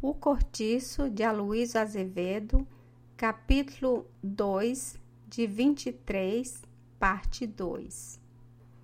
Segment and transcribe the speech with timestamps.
[0.00, 2.64] O Cortiço de Aloysio Azevedo,
[3.16, 6.62] capítulo 2, de 23,
[7.00, 8.20] parte 2.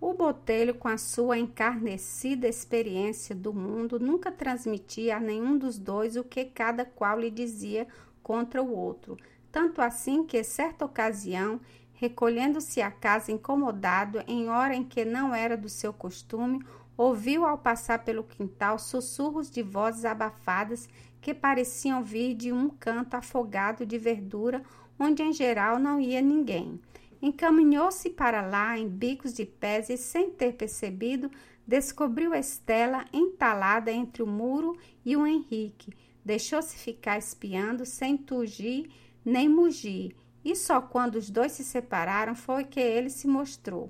[0.00, 6.16] O Botelho, com a sua encarnecida experiência do mundo, nunca transmitia a nenhum dos dois
[6.16, 7.86] o que cada qual lhe dizia
[8.20, 9.16] contra o outro,
[9.52, 11.60] tanto assim que, certa ocasião,
[11.92, 16.60] recolhendo-se à casa incomodado em hora em que não era do seu costume,
[16.96, 20.88] ouviu ao passar pelo quintal sussurros de vozes abafadas
[21.20, 24.62] que pareciam vir de um canto afogado de verdura
[24.98, 26.80] onde em geral não ia ninguém.
[27.20, 31.30] Encaminhou-se para lá em bicos de pés e, sem ter percebido,
[31.66, 35.92] descobriu Estela entalada entre o muro e o Henrique.
[36.24, 38.90] Deixou-se ficar espiando sem tugir
[39.24, 43.88] nem mugir, e só quando os dois se separaram foi que ele se mostrou.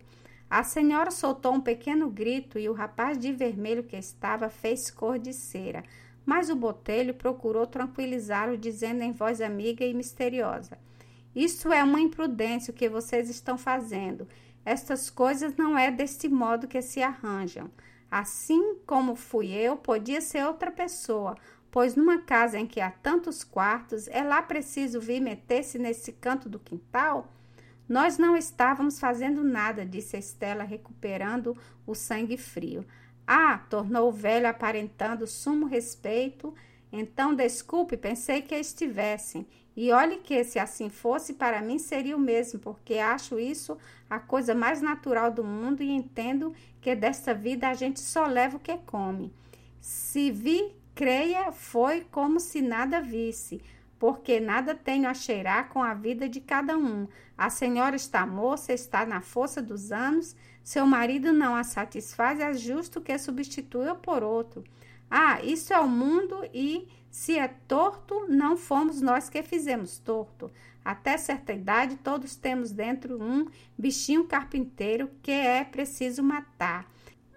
[0.49, 5.19] A senhora soltou um pequeno grito e o rapaz de vermelho que estava fez cor
[5.19, 5.83] de cera,
[6.25, 10.79] mas o botelho procurou tranquilizá-lo, dizendo em voz amiga e misteriosa:
[11.35, 14.29] Isso é uma imprudência o que vocês estão fazendo.
[14.65, 17.71] Estas coisas não é deste modo que se arranjam.
[18.11, 21.37] Assim como fui eu, podia ser outra pessoa,
[21.71, 26.49] pois numa casa em que há tantos quartos, é lá preciso vir meter-se nesse canto
[26.49, 27.29] do quintal?
[27.89, 32.85] Nós não estávamos fazendo nada, disse Estela, recuperando o sangue frio.
[33.27, 36.55] Ah, tornou o velho aparentando sumo respeito.
[36.91, 39.47] Então, desculpe, pensei que estivessem.
[39.77, 43.77] E olhe que, se assim fosse, para mim seria o mesmo, porque acho isso
[44.09, 48.57] a coisa mais natural do mundo e entendo que desta vida a gente só leva
[48.57, 49.33] o que come.
[49.81, 53.61] Se vi, creia, foi como se nada visse
[54.05, 57.09] porque nada tenho a cheirar com a vida de cada um.
[57.39, 62.53] A senhora está moça, está na força dos anos, seu marido não a satisfaz, é
[62.53, 64.63] justo que substitua por outro.
[65.11, 70.53] Ah, isso é o mundo e, se é torto, não fomos nós que fizemos torto.
[70.85, 73.47] Até certa idade, todos temos dentro um
[73.79, 76.87] bichinho carpinteiro que é preciso matar,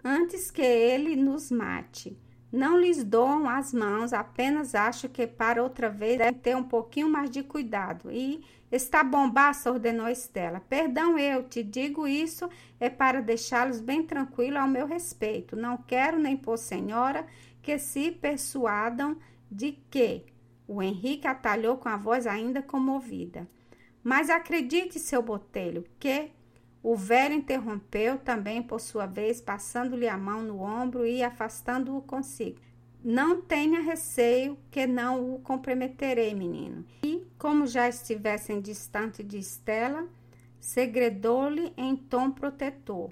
[0.03, 2.19] antes que ele nos mate.
[2.51, 7.09] Não lhes dou as mãos, apenas acho que para outra vez deve ter um pouquinho
[7.09, 8.09] mais de cuidado.
[8.09, 8.41] E
[8.71, 10.61] está bom, Bassa, ordenou Estela.
[10.61, 12.49] Perdão, eu te digo isso
[12.79, 15.55] é para deixá-los bem tranquilos ao meu respeito.
[15.57, 17.27] Não quero nem por senhora
[17.61, 19.17] que se persuadam
[19.51, 20.23] de que.
[20.65, 23.47] O Henrique atalhou com a voz ainda comovida.
[24.03, 26.31] Mas acredite, seu botelho, que
[26.89, 32.61] o velho interrompeu também, por sua vez, passando-lhe a mão no ombro e afastando-o consigo.
[33.03, 36.85] Não tenha receio, que não o comprometerei, menino.
[37.03, 40.07] E, como já estivessem distante de Estela,
[40.61, 43.11] segredou-lhe em tom protetor.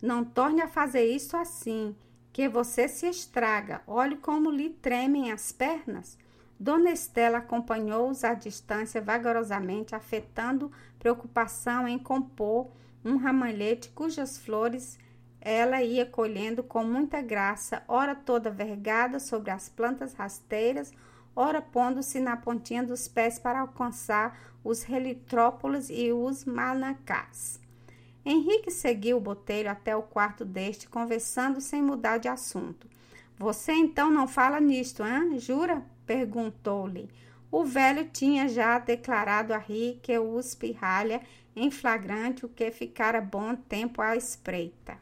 [0.00, 1.96] Não torne a fazer isso assim,
[2.32, 3.82] que você se estraga.
[3.88, 6.16] Olhe como lhe tremem as pernas.
[6.60, 12.70] Dona Estela acompanhou-os à distância vagarosamente, afetando preocupação em compor
[13.06, 14.98] um ramalhete cujas flores
[15.40, 20.92] ela ia colhendo com muita graça, ora toda vergada sobre as plantas rasteiras,
[21.36, 27.60] ora pondo-se na pontinha dos pés para alcançar os relitrópolis e os manacás.
[28.24, 32.88] Henrique seguiu o botelho até o quarto deste, conversando sem mudar de assunto.
[33.38, 35.38] Você então não fala nisto, hein?
[35.38, 35.80] Jura?
[36.04, 37.08] perguntou-lhe.
[37.50, 41.20] O velho tinha já declarado a rir que o espirralha
[41.54, 44.98] em flagrante o que ficara bom tempo à espreita.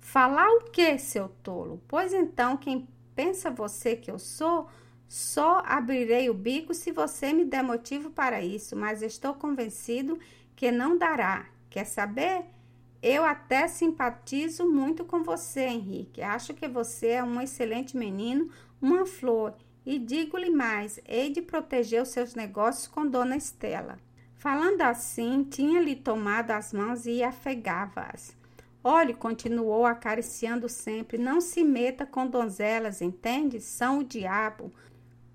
[0.00, 1.82] Falar o que, seu tolo?
[1.86, 4.68] Pois então, quem pensa você que eu sou,
[5.08, 10.18] só abrirei o bico se você me der motivo para isso, mas estou convencido
[10.56, 11.46] que não dará.
[11.68, 12.44] Quer saber?
[13.02, 16.22] Eu até simpatizo muito com você, Henrique.
[16.22, 19.54] Acho que você é um excelente menino, uma flor.
[19.88, 23.98] E digo-lhe mais: hei de proteger os seus negócios com Dona Estela.
[24.36, 28.36] Falando assim, tinha-lhe tomado as mãos e afegava-as.
[28.84, 33.62] Olhe, continuou acariciando sempre, não se meta com donzelas, entende?
[33.62, 34.70] São o diabo.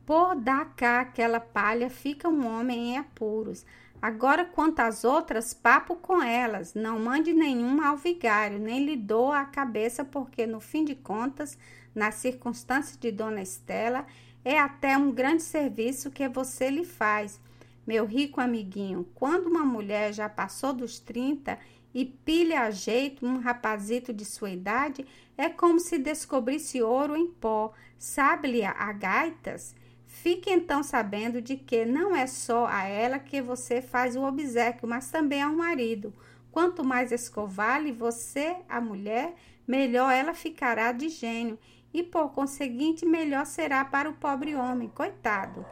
[0.05, 3.65] Por dar cá aquela palha, fica um homem em apuros.
[3.99, 6.75] Agora, quanto às outras, papo com elas.
[6.75, 11.57] Não mande nenhuma ao vigário, nem lhe doa a cabeça, porque, no fim de contas,
[11.95, 14.05] nas circunstâncias de Dona Estela,
[14.43, 17.39] é até um grande serviço que você lhe faz.
[17.85, 21.57] Meu rico amiguinho, quando uma mulher já passou dos 30
[21.93, 25.05] e pilha a jeito um rapazito de sua idade,
[25.37, 29.75] é como se descobrisse ouro em pó, sabe-lhe a gaitas?
[30.05, 34.87] Fique então sabendo de que não é só a ela que você faz o obsequio,
[34.87, 36.13] mas também ao marido.
[36.51, 39.33] Quanto mais escovar-lhe você, a mulher,
[39.67, 41.57] melhor ela ficará de gênio.
[41.93, 45.63] e por conseguinte melhor será para o pobre homem, coitado,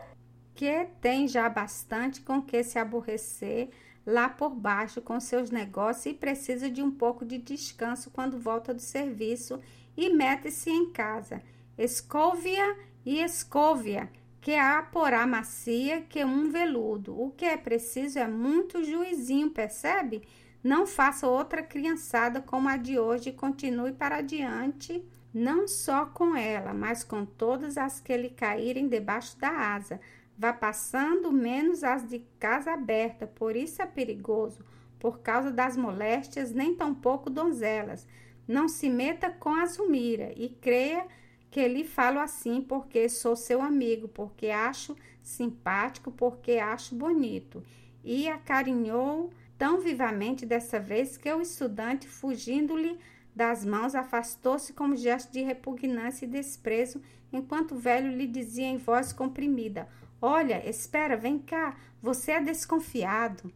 [0.53, 3.71] que tem já bastante com que se aborrecer
[4.05, 8.73] lá por baixo com seus negócios e precisa de um pouco de descanso quando volta
[8.73, 9.59] do serviço
[9.97, 11.41] e mete-se em casa.
[11.77, 17.19] Escóvia e escóvia, que há porá macia que um veludo.
[17.19, 20.21] O que é preciso é muito juizinho, percebe?
[20.63, 25.03] Não faça outra criançada como a de hoje e continue para adiante,
[25.33, 29.99] não só com ela, mas com todas as que lhe caírem debaixo da asa.
[30.37, 34.63] Vá passando menos as de casa aberta, por isso é perigoso,
[34.99, 38.07] por causa das moléstias, nem tampouco donzelas.
[38.47, 41.07] Não se meta com a Zumira e creia
[41.49, 47.63] que lhe falo assim porque sou seu amigo, porque acho simpático, porque acho bonito.
[48.03, 49.31] E acarinhou
[49.61, 52.97] tão vivamente dessa vez que o estudante, fugindo-lhe
[53.35, 56.99] das mãos, afastou-se com um gesto de repugnância e desprezo,
[57.31, 59.87] enquanto o velho lhe dizia em voz comprimida:
[60.19, 63.43] Olha, espera, vem cá, você é desconfiado.